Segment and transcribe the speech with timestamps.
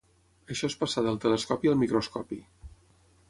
[0.53, 2.41] Això és passar del telescopi al microscopi.